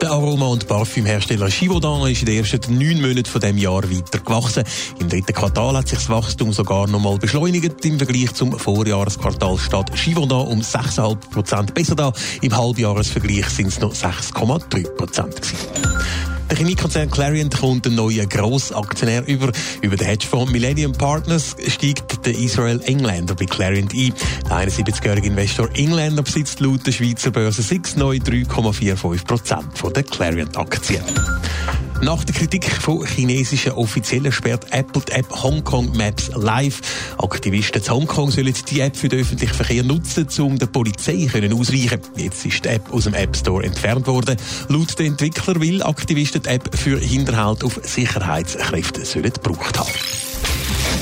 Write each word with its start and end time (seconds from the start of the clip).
Der 0.00 0.12
Aroma- 0.12 0.46
und 0.46 0.66
Parfümhersteller 0.66 1.48
Givaudan 1.48 2.10
ist 2.10 2.20
in 2.20 2.26
den 2.26 2.38
ersten 2.38 2.78
neun 2.78 3.02
Monaten 3.02 3.26
von 3.26 3.40
dem 3.40 3.58
Jahr 3.58 3.82
weiter 3.82 4.18
gewachsen. 4.18 4.64
Im 4.98 5.10
dritten 5.10 5.34
Quartal 5.34 5.76
hat 5.76 5.88
sich 5.88 5.98
das 5.98 6.08
Wachstum 6.08 6.54
sogar 6.54 6.88
noch 6.88 7.00
mal 7.00 7.18
beschleunigt. 7.18 7.84
Im 7.84 7.98
Vergleich 7.98 8.32
zum 8.32 8.58
Vorjahresquartal 8.58 9.58
steht 9.58 9.92
Givaudan 9.94 10.46
um 10.46 10.60
6,5 10.60 11.16
Prozent 11.30 11.74
besser 11.74 11.96
da. 11.96 12.12
Im 12.40 12.56
Halbjahresvergleich 12.56 13.46
sind 13.50 13.66
es 13.66 13.80
noch 13.80 13.92
6,3 13.92 14.88
Prozent 14.96 15.40
der 16.50 16.58
Chemiekonzern 16.58 17.10
Clariant 17.10 17.56
kommt 17.56 17.86
einen 17.86 17.96
neuen 17.96 18.28
Grossaktionär 18.28 19.26
über. 19.26 19.52
Über 19.82 19.96
den 19.96 20.06
Hedgefonds 20.06 20.52
Millennium 20.52 20.92
Partners 20.92 21.56
steigt 21.68 22.26
der 22.26 22.36
Israel 22.36 22.80
Engländer 22.84 23.34
bei 23.34 23.46
Clariant 23.46 23.92
ein. 23.94 24.12
Der 24.48 24.68
71-jährige 24.68 25.28
Investor 25.28 25.68
Engländer 25.74 26.22
besitzt 26.22 26.60
laut 26.60 26.84
der 26.86 26.92
Schweizer 26.92 27.30
Börse 27.30 27.62
6 27.62 27.96
neu 27.96 28.16
3,45 28.16 29.24
Prozent 29.24 29.96
der 29.96 30.02
Clariant-Aktien. 30.02 31.04
Nach 32.02 32.24
der 32.24 32.34
Kritik 32.34 32.64
von 32.64 33.04
chinesischen 33.04 33.72
Offiziellen 33.72 34.32
sperrt 34.32 34.66
Apple 34.70 35.02
die 35.06 35.12
App 35.12 35.30
Hongkong 35.42 35.94
Maps 35.94 36.30
Live. 36.34 36.80
Aktivisten 37.18 37.82
in 37.82 37.90
Hongkong 37.90 38.30
sollen 38.30 38.54
die 38.70 38.80
App 38.80 38.96
für 38.96 39.10
den 39.10 39.20
öffentlichen 39.20 39.54
Verkehr 39.54 39.82
nutzen, 39.82 40.26
um 40.38 40.58
der 40.58 40.66
Polizei 40.66 41.28
können. 41.30 41.54
Jetzt 42.16 42.46
ist 42.46 42.64
die 42.64 42.68
App 42.68 42.90
aus 42.90 43.04
dem 43.04 43.12
App 43.12 43.36
Store 43.36 43.62
entfernt 43.62 44.06
worden. 44.06 44.36
Laut 44.68 44.98
den 44.98 45.12
Entwickler 45.12 45.60
will 45.60 45.82
Aktivisten 45.82 46.42
die 46.42 46.48
App 46.48 46.74
für 46.74 46.98
Hinterhalt 46.98 47.62
auf 47.64 47.78
Sicherheitskräfte 47.82 49.04
sollen 49.04 49.32
gebraucht 49.32 49.78
haben. 49.78 50.19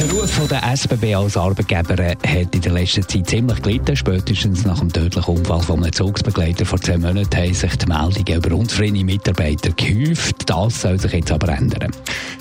Der 0.00 0.10
Ruf 0.12 0.48
der 0.48 0.62
SBB 0.62 1.14
als 1.14 1.36
Arbeitgeber 1.36 2.02
hat 2.02 2.54
in 2.54 2.62
der 2.62 2.72
letzten 2.72 3.06
Zeit 3.06 3.28
ziemlich 3.28 3.60
gelitten. 3.60 3.94
Spätestens 3.94 4.64
nach 4.64 4.78
dem 4.78 4.90
tödlichen 4.90 5.36
Unfall 5.36 5.60
von 5.60 5.82
einem 5.82 5.92
Zugsbegleiter 5.92 6.64
vor 6.64 6.80
zehn 6.80 7.02
Monaten 7.02 7.36
haben 7.36 7.52
sich 7.52 7.76
die 7.76 7.84
Meldungen 7.84 8.34
über 8.34 8.56
unzufriedene 8.56 9.04
Mitarbeiter 9.04 9.72
gehäuft. 9.72 10.48
Das 10.48 10.80
soll 10.80 10.98
sich 10.98 11.12
jetzt 11.12 11.30
aber 11.30 11.50
ändern. 11.50 11.90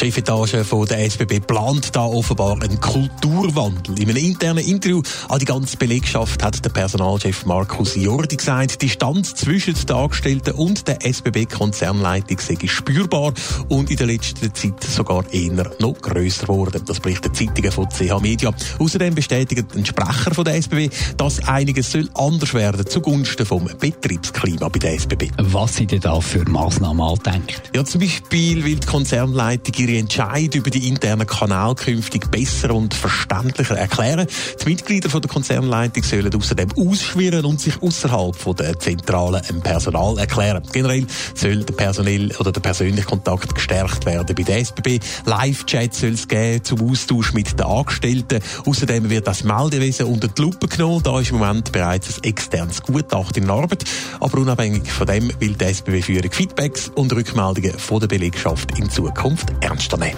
Die 0.00 0.06
Chefetage 0.06 0.64
von 0.64 0.86
der 0.86 1.04
SBB 1.04 1.40
plant 1.40 1.94
da 1.94 2.04
offenbar 2.04 2.56
einen 2.62 2.80
Kulturwandel. 2.80 4.00
In 4.00 4.08
einem 4.08 4.24
internen 4.24 4.64
Interview 4.64 5.02
an 5.28 5.40
die 5.40 5.44
ganze 5.44 5.76
Belegschaft 5.76 6.42
hat 6.44 6.64
der 6.64 6.70
Personalchef 6.70 7.44
Markus 7.46 7.96
Jordi 7.96 8.36
gesagt, 8.36 8.80
die 8.80 8.88
Stand 8.88 9.26
zwischen 9.26 9.74
den 9.74 9.96
Angestellten 9.96 10.52
und 10.52 10.86
der 10.86 11.04
SBB-Konzernleitung 11.04 12.38
sei 12.38 12.56
spürbar 12.66 13.34
und 13.68 13.90
in 13.90 13.96
der 13.96 14.06
letzten 14.06 14.54
Zeit 14.54 14.84
sogar 14.84 15.24
eher 15.32 15.70
noch 15.80 16.00
grösser 16.00 16.46
geworden. 16.46 16.82
Das 16.86 17.00
berichtet 17.00 17.39
Zeitungen 17.40 17.72
von 17.72 17.88
CH 17.88 18.20
Media. 18.20 18.52
Außerdem 18.78 19.14
bestätigt 19.14 19.64
ein 19.74 19.86
Sprecher 19.86 20.34
von 20.34 20.44
der 20.44 20.56
SBB, 20.56 20.90
dass 21.16 21.46
einiges 21.48 21.90
soll 21.90 22.08
anders 22.14 22.52
werden 22.54 22.86
zugunsten 22.86 23.46
vom 23.46 23.68
Betriebsklima 23.78 24.68
bei 24.68 24.78
der 24.78 24.94
SBB. 24.94 25.30
Was 25.38 25.76
sind 25.76 25.92
denn 25.92 26.00
da 26.00 26.20
für 26.20 26.48
Massnahmen 26.48 27.00
angedenkt? 27.00 27.70
Ja, 27.74 27.84
zum 27.84 28.00
Beispiel 28.00 28.64
will 28.64 28.76
die 28.76 28.86
Konzernleitung 28.86 29.74
ihre 29.78 29.98
Entscheid 29.98 30.54
über 30.54 30.70
die 30.70 30.88
internen 30.88 31.26
Kanäle 31.26 31.74
künftig 31.74 32.30
besser 32.30 32.74
und 32.74 32.92
verständlicher 32.92 33.76
erklären. 33.76 34.26
Die 34.62 34.68
Mitglieder 34.68 35.08
von 35.08 35.22
der 35.22 35.30
Konzernleitung 35.30 36.02
sollen 36.02 36.34
außerdem 36.34 36.72
ausschwirren 36.76 37.44
und 37.44 37.60
sich 37.60 37.80
außerhalb 37.80 38.36
von 38.36 38.56
der 38.56 38.78
Zentrale 38.78 39.40
im 39.48 39.62
Personal 39.62 40.18
erklären. 40.18 40.62
Generell 40.72 41.06
soll 41.34 41.64
der 41.64 41.74
personell 41.74 42.32
oder 42.38 42.52
der 42.52 42.60
persönliche 42.60 43.06
Kontakt 43.06 43.54
gestärkt 43.54 44.04
werden 44.04 44.34
bei 44.34 44.42
der 44.42 44.58
SBB. 44.58 45.00
Live-Chat 45.24 45.94
soll 45.94 46.10
es 46.10 46.28
geben 46.28 46.62
zum 46.62 46.80
Austausch 47.20 47.34
mit 47.34 47.58
den 47.58 47.66
Angestellten. 47.66 48.40
Außerdem 48.66 49.10
wird 49.10 49.26
das 49.26 49.44
Meldewesen 49.44 50.06
unter 50.06 50.28
die 50.28 50.40
Lupe 50.40 50.68
genommen. 50.68 51.02
Da 51.02 51.20
ist 51.20 51.30
im 51.30 51.38
Moment 51.38 51.70
bereits 51.72 52.16
ein 52.16 52.24
externes 52.24 52.82
Gutachten 52.82 53.44
in 53.44 53.50
Arbeit. 53.50 53.84
Aber 54.20 54.38
unabhängig 54.38 54.90
von 54.90 55.06
dem 55.06 55.30
will 55.38 55.54
die 55.54 55.64
SBB-Führung 55.64 56.32
Feedbacks 56.32 56.90
und 56.94 57.12
Rückmeldungen 57.12 57.78
von 57.78 58.00
der 58.00 58.08
Belegschaft 58.08 58.78
in 58.78 58.88
Zukunft 58.88 59.52
ernster 59.60 59.98
nehmen. 59.98 60.16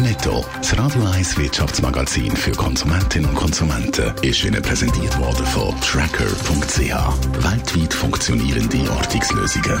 Netto, 0.00 0.44
das 0.58 0.76
Radio 0.76 1.04
1 1.12 1.38
Wirtschaftsmagazin 1.38 2.34
für 2.34 2.52
Konsumentinnen 2.52 3.30
und 3.30 3.36
Konsumenten, 3.36 4.12
ist 4.22 4.44
Ihnen 4.44 4.62
präsentiert 4.62 5.16
worden 5.18 5.46
von 5.46 5.78
Tracker.ch. 5.80 6.78
Weltweit 7.44 7.94
funktionierende 7.94 8.90
Ortungslösungen. 8.90 9.80